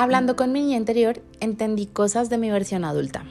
Hablando 0.00 0.36
con 0.36 0.52
mi 0.52 0.60
niña 0.60 0.76
interior, 0.76 1.20
entendí 1.40 1.86
cosas 1.86 2.30
de 2.30 2.38
mi 2.38 2.52
versión 2.52 2.84
adulta. 2.84 3.24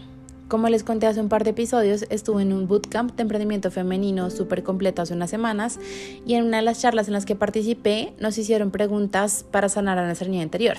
Como 0.50 0.68
les 0.68 0.84
conté 0.84 1.08
hace 1.08 1.22
un 1.22 1.30
par 1.30 1.46
de 1.46 1.52
episodios, 1.52 2.04
estuve 2.10 2.42
en 2.42 2.52
un 2.52 2.68
bootcamp 2.68 3.16
de 3.16 3.22
emprendimiento 3.22 3.72
femenino 3.72 4.30
súper 4.30 4.64
completo 4.64 5.02
hace 5.02 5.14
unas 5.14 5.30
semanas 5.30 5.80
y 6.26 6.34
en 6.34 6.44
una 6.44 6.58
de 6.58 6.64
las 6.64 6.82
charlas 6.82 7.08
en 7.08 7.14
las 7.14 7.26
que 7.26 7.38
participé 7.38 8.14
nos 8.20 8.38
hicieron 8.38 8.72
preguntas 8.72 9.46
para 9.50 9.70
sanar 9.70 9.98
a 9.98 10.06
nuestra 10.06 10.28
niña 10.28 10.44
interior. 10.44 10.76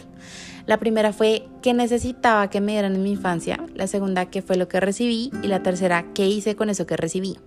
La 0.66 0.76
primera 0.76 1.14
fue 1.14 1.48
qué 1.62 1.72
necesitaba 1.72 2.50
que 2.50 2.60
me 2.60 2.72
dieran 2.72 2.94
en 2.94 3.02
mi 3.02 3.12
infancia, 3.12 3.58
la 3.74 3.86
segunda 3.86 4.26
qué 4.26 4.42
fue 4.42 4.56
lo 4.56 4.68
que 4.68 4.80
recibí 4.80 5.30
y 5.42 5.46
la 5.46 5.62
tercera 5.62 6.04
qué 6.12 6.26
hice 6.26 6.54
con 6.54 6.68
eso 6.68 6.84
que 6.84 6.98
recibí. 6.98 7.38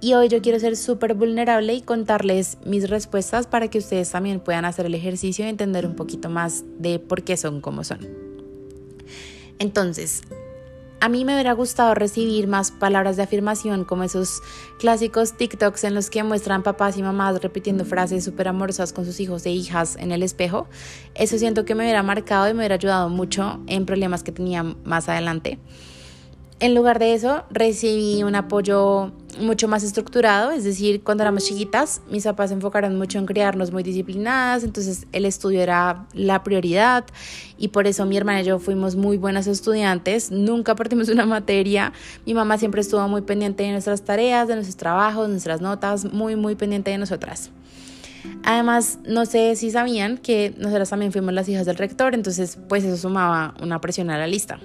Y 0.00 0.14
hoy 0.14 0.28
yo 0.28 0.42
quiero 0.42 0.60
ser 0.60 0.76
súper 0.76 1.14
vulnerable 1.14 1.72
y 1.72 1.80
contarles 1.80 2.58
mis 2.64 2.90
respuestas 2.90 3.46
para 3.46 3.68
que 3.68 3.78
ustedes 3.78 4.10
también 4.10 4.40
puedan 4.40 4.64
hacer 4.64 4.86
el 4.86 4.94
ejercicio 4.94 5.44
y 5.44 5.48
entender 5.48 5.86
un 5.86 5.96
poquito 5.96 6.28
más 6.28 6.64
de 6.78 6.98
por 6.98 7.22
qué 7.22 7.36
son 7.36 7.60
como 7.60 7.82
son. 7.82 8.06
Entonces, 9.58 10.22
a 11.00 11.08
mí 11.08 11.24
me 11.24 11.34
hubiera 11.34 11.52
gustado 11.52 11.94
recibir 11.94 12.46
más 12.46 12.70
palabras 12.70 13.16
de 13.16 13.22
afirmación 13.22 13.84
como 13.84 14.02
esos 14.02 14.42
clásicos 14.78 15.34
TikToks 15.34 15.84
en 15.84 15.94
los 15.94 16.10
que 16.10 16.22
muestran 16.22 16.62
papás 16.62 16.96
y 16.96 17.02
mamás 17.02 17.40
repitiendo 17.42 17.84
frases 17.84 18.24
súper 18.24 18.48
amorosas 18.48 18.92
con 18.92 19.04
sus 19.04 19.20
hijos 19.20 19.44
e 19.46 19.50
hijas 19.50 19.96
en 19.96 20.10
el 20.10 20.22
espejo. 20.22 20.68
Eso 21.14 21.38
siento 21.38 21.64
que 21.64 21.74
me 21.74 21.84
hubiera 21.84 22.02
marcado 22.02 22.48
y 22.48 22.54
me 22.54 22.60
hubiera 22.60 22.76
ayudado 22.76 23.08
mucho 23.08 23.60
en 23.66 23.86
problemas 23.86 24.22
que 24.22 24.32
tenía 24.32 24.62
más 24.62 25.08
adelante. 25.08 25.58
En 26.60 26.74
lugar 26.74 26.98
de 26.98 27.12
eso, 27.12 27.44
recibí 27.50 28.22
un 28.22 28.34
apoyo 28.34 29.12
mucho 29.40 29.68
más 29.68 29.82
estructurado, 29.82 30.50
es 30.50 30.64
decir, 30.64 31.02
cuando 31.02 31.22
éramos 31.22 31.44
chiquitas, 31.44 32.00
mis 32.10 32.24
papás 32.24 32.50
se 32.50 32.54
enfocaron 32.54 32.96
mucho 32.96 33.18
en 33.18 33.26
criarnos 33.26 33.72
muy 33.72 33.82
disciplinadas, 33.82 34.64
entonces 34.64 35.06
el 35.12 35.24
estudio 35.24 35.60
era 35.60 36.06
la 36.12 36.42
prioridad 36.42 37.04
y 37.58 37.68
por 37.68 37.86
eso 37.86 38.04
mi 38.06 38.16
hermana 38.16 38.42
y 38.42 38.44
yo 38.44 38.58
fuimos 38.58 38.96
muy 38.96 39.16
buenas 39.16 39.46
estudiantes, 39.46 40.30
nunca 40.30 40.74
partimos 40.74 41.08
una 41.08 41.26
materia, 41.26 41.92
mi 42.24 42.34
mamá 42.34 42.58
siempre 42.58 42.80
estuvo 42.80 43.06
muy 43.08 43.22
pendiente 43.22 43.62
de 43.62 43.72
nuestras 43.72 44.02
tareas, 44.02 44.48
de 44.48 44.54
nuestros 44.54 44.76
trabajos, 44.76 45.28
nuestras 45.28 45.60
notas, 45.60 46.12
muy, 46.12 46.36
muy 46.36 46.54
pendiente 46.54 46.90
de 46.90 46.98
nosotras. 46.98 47.50
Además, 48.42 48.98
no 49.06 49.24
sé 49.26 49.54
si 49.56 49.70
sabían 49.70 50.18
que 50.18 50.54
nosotras 50.58 50.90
también 50.90 51.12
fuimos 51.12 51.32
las 51.32 51.48
hijas 51.48 51.66
del 51.66 51.76
rector, 51.76 52.14
entonces 52.14 52.58
pues 52.68 52.84
eso 52.84 52.96
sumaba 52.96 53.54
una 53.60 53.80
presión 53.80 54.10
a 54.10 54.18
la 54.18 54.26
lista. 54.26 54.58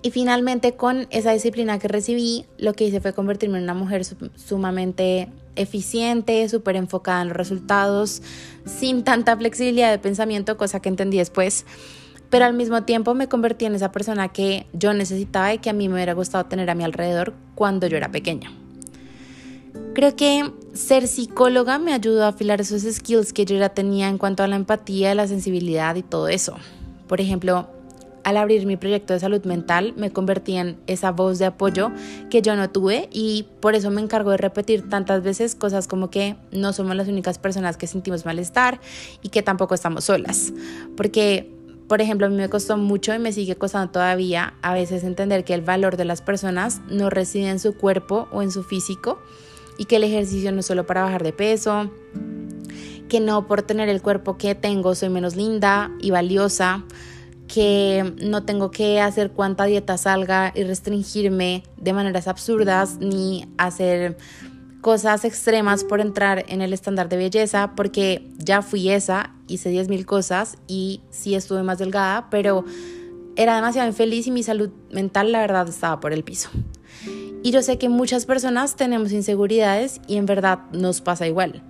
Y 0.00 0.10
finalmente 0.10 0.74
con 0.74 1.08
esa 1.10 1.32
disciplina 1.32 1.78
que 1.78 1.88
recibí, 1.88 2.46
lo 2.56 2.72
que 2.72 2.84
hice 2.84 3.00
fue 3.00 3.12
convertirme 3.12 3.58
en 3.58 3.64
una 3.64 3.74
mujer 3.74 4.04
sumamente 4.04 5.28
eficiente, 5.56 6.48
súper 6.48 6.76
enfocada 6.76 7.22
en 7.22 7.28
los 7.28 7.36
resultados, 7.36 8.22
sin 8.64 9.02
tanta 9.02 9.36
flexibilidad 9.36 9.90
de 9.90 9.98
pensamiento, 9.98 10.56
cosa 10.56 10.80
que 10.80 10.88
entendí 10.88 11.18
después. 11.18 11.66
Pero 12.30 12.44
al 12.44 12.54
mismo 12.54 12.84
tiempo 12.84 13.14
me 13.14 13.28
convertí 13.28 13.64
en 13.64 13.74
esa 13.74 13.90
persona 13.90 14.28
que 14.28 14.66
yo 14.72 14.92
necesitaba 14.92 15.52
y 15.54 15.58
que 15.58 15.70
a 15.70 15.72
mí 15.72 15.88
me 15.88 15.94
hubiera 15.94 16.12
gustado 16.12 16.44
tener 16.46 16.70
a 16.70 16.74
mi 16.74 16.84
alrededor 16.84 17.34
cuando 17.54 17.86
yo 17.88 17.96
era 17.96 18.10
pequeña. 18.10 18.52
Creo 19.94 20.14
que 20.14 20.52
ser 20.74 21.08
psicóloga 21.08 21.78
me 21.78 21.92
ayudó 21.92 22.24
a 22.24 22.28
afilar 22.28 22.60
esos 22.60 22.82
skills 22.82 23.32
que 23.32 23.44
yo 23.44 23.56
ya 23.56 23.70
tenía 23.70 24.08
en 24.08 24.18
cuanto 24.18 24.44
a 24.44 24.46
la 24.46 24.54
empatía, 24.54 25.14
la 25.14 25.26
sensibilidad 25.26 25.96
y 25.96 26.02
todo 26.02 26.28
eso. 26.28 26.56
Por 27.08 27.20
ejemplo, 27.20 27.68
al 28.28 28.36
abrir 28.36 28.66
mi 28.66 28.76
proyecto 28.76 29.14
de 29.14 29.20
salud 29.20 29.42
mental 29.44 29.94
me 29.96 30.10
convertí 30.10 30.58
en 30.58 30.76
esa 30.86 31.12
voz 31.12 31.38
de 31.38 31.46
apoyo 31.46 31.90
que 32.28 32.42
yo 32.42 32.56
no 32.56 32.68
tuve 32.68 33.08
y 33.10 33.46
por 33.60 33.74
eso 33.74 33.90
me 33.90 34.02
encargo 34.02 34.32
de 34.32 34.36
repetir 34.36 34.86
tantas 34.86 35.22
veces 35.22 35.54
cosas 35.54 35.88
como 35.88 36.10
que 36.10 36.36
no 36.52 36.74
somos 36.74 36.94
las 36.94 37.08
únicas 37.08 37.38
personas 37.38 37.78
que 37.78 37.86
sentimos 37.86 38.26
malestar 38.26 38.82
y 39.22 39.30
que 39.30 39.42
tampoco 39.42 39.74
estamos 39.74 40.04
solas. 40.04 40.52
Porque, 40.94 41.50
por 41.88 42.02
ejemplo, 42.02 42.26
a 42.26 42.28
mí 42.28 42.36
me 42.36 42.50
costó 42.50 42.76
mucho 42.76 43.14
y 43.14 43.18
me 43.18 43.32
sigue 43.32 43.56
costando 43.56 43.92
todavía 43.92 44.52
a 44.60 44.74
veces 44.74 45.04
entender 45.04 45.42
que 45.42 45.54
el 45.54 45.62
valor 45.62 45.96
de 45.96 46.04
las 46.04 46.20
personas 46.20 46.82
no 46.90 47.08
reside 47.08 47.48
en 47.48 47.58
su 47.58 47.78
cuerpo 47.78 48.28
o 48.30 48.42
en 48.42 48.50
su 48.50 48.62
físico 48.62 49.18
y 49.78 49.86
que 49.86 49.96
el 49.96 50.04
ejercicio 50.04 50.52
no 50.52 50.60
es 50.60 50.66
solo 50.66 50.86
para 50.86 51.00
bajar 51.00 51.22
de 51.22 51.32
peso, 51.32 51.90
que 53.08 53.20
no 53.20 53.46
por 53.46 53.62
tener 53.62 53.88
el 53.88 54.02
cuerpo 54.02 54.36
que 54.36 54.54
tengo 54.54 54.94
soy 54.94 55.08
menos 55.08 55.34
linda 55.34 55.90
y 55.98 56.10
valiosa 56.10 56.84
que 57.48 58.14
no 58.22 58.44
tengo 58.44 58.70
que 58.70 59.00
hacer 59.00 59.32
cuánta 59.32 59.64
dieta 59.64 59.96
salga 59.96 60.52
y 60.54 60.62
restringirme 60.62 61.64
de 61.76 61.92
maneras 61.92 62.28
absurdas 62.28 62.98
ni 63.00 63.48
hacer 63.56 64.16
cosas 64.80 65.24
extremas 65.24 65.82
por 65.82 66.00
entrar 66.00 66.44
en 66.48 66.62
el 66.62 66.72
estándar 66.72 67.08
de 67.08 67.16
belleza 67.16 67.72
porque 67.74 68.30
ya 68.38 68.62
fui 68.62 68.90
esa, 68.90 69.34
hice 69.48 69.72
10.000 69.72 70.04
cosas 70.04 70.56
y 70.68 71.00
sí 71.10 71.34
estuve 71.34 71.62
más 71.62 71.78
delgada, 71.78 72.28
pero 72.30 72.64
era 73.34 73.56
demasiado 73.56 73.88
infeliz 73.88 74.26
y 74.26 74.30
mi 74.30 74.42
salud 74.42 74.70
mental 74.92 75.32
la 75.32 75.40
verdad 75.40 75.68
estaba 75.68 76.00
por 76.00 76.12
el 76.12 76.24
piso. 76.24 76.50
Y 77.42 77.52
yo 77.52 77.62
sé 77.62 77.78
que 77.78 77.88
muchas 77.88 78.26
personas 78.26 78.76
tenemos 78.76 79.12
inseguridades 79.12 80.00
y 80.06 80.16
en 80.16 80.26
verdad 80.26 80.60
nos 80.72 81.00
pasa 81.00 81.26
igual. 81.26 81.62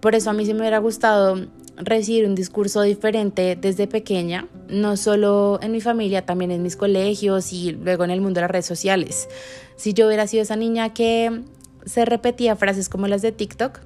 Por 0.00 0.14
eso 0.14 0.30
a 0.30 0.32
mí 0.32 0.44
sí 0.44 0.52
me 0.52 0.60
hubiera 0.60 0.78
gustado 0.78 1.46
recibir 1.82 2.26
un 2.26 2.34
discurso 2.34 2.82
diferente 2.82 3.56
desde 3.60 3.86
pequeña, 3.86 4.46
no 4.68 4.96
solo 4.96 5.58
en 5.62 5.72
mi 5.72 5.80
familia, 5.80 6.26
también 6.26 6.50
en 6.50 6.62
mis 6.62 6.76
colegios 6.76 7.52
y 7.52 7.72
luego 7.72 8.04
en 8.04 8.10
el 8.10 8.20
mundo 8.20 8.38
de 8.38 8.42
las 8.42 8.50
redes 8.50 8.66
sociales. 8.66 9.28
Si 9.76 9.94
yo 9.94 10.06
hubiera 10.06 10.26
sido 10.26 10.42
esa 10.42 10.56
niña 10.56 10.92
que 10.92 11.42
se 11.84 12.04
repetía 12.04 12.56
frases 12.56 12.88
como 12.88 13.08
las 13.08 13.22
de 13.22 13.32
TikTok, 13.32 13.80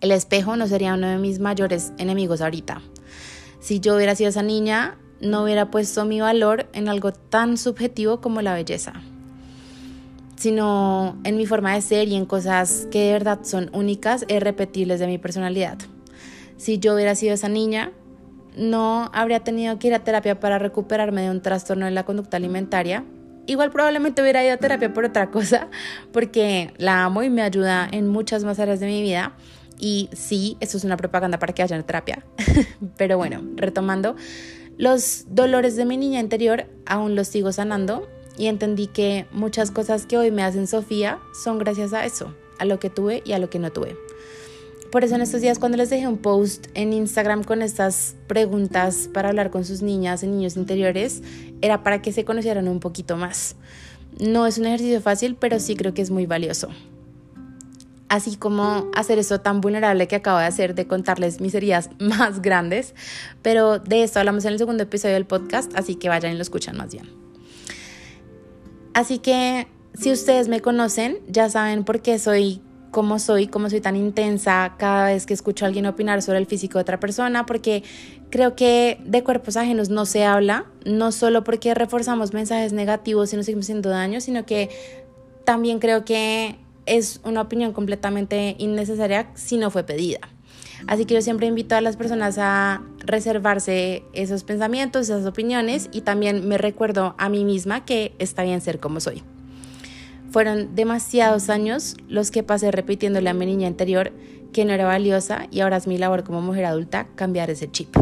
el 0.00 0.12
espejo 0.12 0.56
no 0.56 0.66
sería 0.66 0.94
uno 0.94 1.08
de 1.08 1.18
mis 1.18 1.38
mayores 1.38 1.92
enemigos 1.98 2.40
ahorita. 2.40 2.80
Si 3.60 3.80
yo 3.80 3.96
hubiera 3.96 4.14
sido 4.14 4.30
esa 4.30 4.42
niña, 4.42 4.96
no 5.20 5.42
hubiera 5.42 5.70
puesto 5.70 6.06
mi 6.06 6.20
valor 6.20 6.66
en 6.72 6.88
algo 6.88 7.12
tan 7.12 7.58
subjetivo 7.58 8.22
como 8.22 8.40
la 8.40 8.54
belleza, 8.54 8.94
sino 10.36 11.18
en 11.24 11.36
mi 11.36 11.44
forma 11.44 11.74
de 11.74 11.82
ser 11.82 12.08
y 12.08 12.14
en 12.14 12.24
cosas 12.24 12.88
que 12.90 13.00
de 13.00 13.12
verdad 13.12 13.40
son 13.42 13.68
únicas 13.74 14.24
e 14.28 14.36
irrepetibles 14.36 14.98
de 14.98 15.06
mi 15.06 15.18
personalidad 15.18 15.76
si 16.60 16.78
yo 16.78 16.94
hubiera 16.94 17.14
sido 17.14 17.32
esa 17.32 17.48
niña, 17.48 17.90
no 18.54 19.08
habría 19.14 19.40
tenido 19.40 19.78
que 19.78 19.88
ir 19.88 19.94
a 19.94 20.04
terapia 20.04 20.38
para 20.38 20.58
recuperarme 20.58 21.22
de 21.22 21.30
un 21.30 21.40
trastorno 21.40 21.86
de 21.86 21.90
la 21.90 22.04
conducta 22.04 22.36
alimentaria. 22.36 23.02
Igual 23.46 23.70
probablemente 23.70 24.20
hubiera 24.20 24.44
ido 24.44 24.52
a 24.52 24.56
terapia 24.58 24.92
por 24.92 25.06
otra 25.06 25.30
cosa, 25.30 25.68
porque 26.12 26.74
la 26.76 27.04
amo 27.04 27.22
y 27.22 27.30
me 27.30 27.40
ayuda 27.40 27.88
en 27.90 28.08
muchas 28.08 28.44
más 28.44 28.58
áreas 28.58 28.78
de 28.78 28.86
mi 28.86 29.00
vida. 29.00 29.32
Y 29.78 30.10
sí, 30.12 30.58
esto 30.60 30.76
es 30.76 30.84
una 30.84 30.98
propaganda 30.98 31.38
para 31.38 31.54
que 31.54 31.62
vayan 31.62 31.80
a 31.80 31.86
terapia. 31.86 32.26
Pero 32.98 33.16
bueno, 33.16 33.42
retomando, 33.56 34.14
los 34.76 35.24
dolores 35.30 35.76
de 35.76 35.86
mi 35.86 35.96
niña 35.96 36.20
interior 36.20 36.66
aún 36.84 37.14
los 37.14 37.28
sigo 37.28 37.52
sanando 37.52 38.06
y 38.36 38.48
entendí 38.48 38.86
que 38.86 39.24
muchas 39.32 39.70
cosas 39.70 40.04
que 40.04 40.18
hoy 40.18 40.30
me 40.30 40.42
hacen 40.42 40.66
Sofía 40.66 41.20
son 41.32 41.58
gracias 41.58 41.94
a 41.94 42.04
eso, 42.04 42.34
a 42.58 42.66
lo 42.66 42.78
que 42.78 42.90
tuve 42.90 43.22
y 43.24 43.32
a 43.32 43.38
lo 43.38 43.48
que 43.48 43.58
no 43.58 43.72
tuve. 43.72 43.96
Por 44.90 45.04
eso 45.04 45.14
en 45.14 45.22
estos 45.22 45.40
días 45.40 45.60
cuando 45.60 45.78
les 45.78 45.88
dejé 45.88 46.08
un 46.08 46.18
post 46.18 46.66
en 46.74 46.92
Instagram 46.92 47.44
con 47.44 47.62
estas 47.62 48.16
preguntas 48.26 49.08
para 49.12 49.28
hablar 49.28 49.50
con 49.50 49.64
sus 49.64 49.82
niñas 49.82 50.24
y 50.24 50.26
niños 50.26 50.56
interiores, 50.56 51.22
era 51.60 51.84
para 51.84 52.02
que 52.02 52.12
se 52.12 52.24
conocieran 52.24 52.66
un 52.66 52.80
poquito 52.80 53.16
más. 53.16 53.54
No 54.18 54.46
es 54.46 54.58
un 54.58 54.66
ejercicio 54.66 55.00
fácil, 55.00 55.36
pero 55.36 55.60
sí 55.60 55.76
creo 55.76 55.94
que 55.94 56.02
es 56.02 56.10
muy 56.10 56.26
valioso. 56.26 56.68
Así 58.08 58.34
como 58.34 58.90
hacer 58.96 59.20
eso 59.20 59.40
tan 59.40 59.60
vulnerable 59.60 60.08
que 60.08 60.16
acabo 60.16 60.38
de 60.38 60.46
hacer 60.46 60.74
de 60.74 60.88
contarles 60.88 61.40
mis 61.40 61.54
heridas 61.54 61.90
más 62.00 62.42
grandes, 62.42 62.96
pero 63.42 63.78
de 63.78 64.02
esto 64.02 64.18
hablamos 64.18 64.44
en 64.44 64.54
el 64.54 64.58
segundo 64.58 64.82
episodio 64.82 65.14
del 65.14 65.26
podcast, 65.26 65.72
así 65.76 65.94
que 65.94 66.08
vayan 66.08 66.32
y 66.32 66.34
lo 66.34 66.42
escuchan 66.42 66.76
más 66.76 66.92
bien. 66.92 67.08
Así 68.92 69.18
que 69.20 69.68
si 69.94 70.10
ustedes 70.10 70.48
me 70.48 70.60
conocen, 70.60 71.18
ya 71.28 71.48
saben 71.48 71.84
por 71.84 72.02
qué 72.02 72.18
soy 72.18 72.60
cómo 72.90 73.18
soy, 73.18 73.46
cómo 73.46 73.70
soy 73.70 73.80
tan 73.80 73.96
intensa 73.96 74.74
cada 74.78 75.06
vez 75.06 75.26
que 75.26 75.34
escucho 75.34 75.64
a 75.64 75.68
alguien 75.68 75.86
opinar 75.86 76.22
sobre 76.22 76.38
el 76.38 76.46
físico 76.46 76.78
de 76.78 76.82
otra 76.82 77.00
persona, 77.00 77.46
porque 77.46 77.82
creo 78.30 78.56
que 78.56 79.00
de 79.04 79.22
cuerpos 79.22 79.56
ajenos 79.56 79.90
no 79.90 80.06
se 80.06 80.24
habla, 80.24 80.66
no 80.84 81.12
solo 81.12 81.44
porque 81.44 81.74
reforzamos 81.74 82.32
mensajes 82.32 82.72
negativos 82.72 83.32
y 83.32 83.36
nos 83.36 83.46
seguimos 83.46 83.66
haciendo 83.66 83.90
daño, 83.90 84.20
sino 84.20 84.44
que 84.46 84.70
también 85.44 85.78
creo 85.78 86.04
que 86.04 86.56
es 86.86 87.20
una 87.24 87.42
opinión 87.42 87.72
completamente 87.72 88.56
innecesaria 88.58 89.30
si 89.34 89.56
no 89.56 89.70
fue 89.70 89.84
pedida. 89.84 90.20
Así 90.86 91.04
que 91.04 91.14
yo 91.14 91.22
siempre 91.22 91.46
invito 91.46 91.76
a 91.76 91.80
las 91.80 91.96
personas 91.96 92.38
a 92.38 92.82
reservarse 93.00 94.02
esos 94.12 94.44
pensamientos, 94.44 95.02
esas 95.02 95.26
opiniones 95.26 95.88
y 95.92 96.00
también 96.00 96.48
me 96.48 96.58
recuerdo 96.58 97.14
a 97.18 97.28
mí 97.28 97.44
misma 97.44 97.84
que 97.84 98.14
está 98.18 98.42
bien 98.42 98.60
ser 98.60 98.80
como 98.80 99.00
soy. 99.00 99.22
Fueron 100.30 100.74
demasiados 100.74 101.50
años 101.50 101.96
los 102.08 102.30
que 102.30 102.42
pasé 102.42 102.70
repitiéndole 102.70 103.28
a 103.30 103.34
mi 103.34 103.46
niña 103.46 103.66
anterior 103.66 104.12
que 104.52 104.64
no 104.64 104.72
era 104.72 104.86
valiosa 104.86 105.46
y 105.50 105.60
ahora 105.60 105.76
es 105.76 105.86
mi 105.86 105.98
labor 105.98 106.24
como 106.24 106.40
mujer 106.40 106.64
adulta 106.64 107.08
cambiar 107.14 107.50
ese 107.50 107.70
chip. 107.70 107.96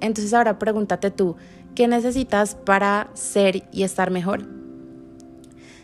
Entonces 0.00 0.32
ahora 0.34 0.58
pregúntate 0.58 1.10
tú, 1.10 1.36
¿qué 1.74 1.88
necesitas 1.88 2.54
para 2.54 3.10
ser 3.14 3.64
y 3.72 3.82
estar 3.82 4.10
mejor? 4.10 4.46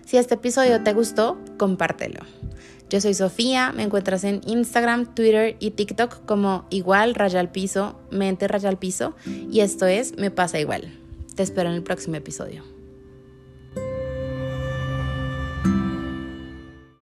Si 0.07 0.17
este 0.17 0.35
episodio 0.35 0.83
te 0.83 0.93
gustó, 0.93 1.39
compártelo. 1.59 2.21
Yo 2.91 3.01
soy 3.01 3.15
Sofía, 3.15 3.73
me 3.73 3.85
encuentras 3.85 4.25
en 4.25 4.43
Instagram, 4.47 5.15
Twitter 5.15 5.57
y 5.61 5.71
TikTok 5.71 6.27
como 6.27 6.67
igual 6.69 7.15
raya 7.15 7.41
al 7.41 7.51
piso, 7.51 7.99
mente 8.11 8.49
raya 8.49 8.69
al 8.69 8.79
piso 8.79 9.15
y 9.51 9.61
esto 9.61 9.87
es 9.87 10.19
Me 10.19 10.31
pasa 10.31 10.61
igual. 10.61 10.93
Te 11.35 11.43
espero 11.43 11.71
en 11.71 11.77
el 11.77 11.83
próximo 11.83 12.17
episodio. 12.17 12.82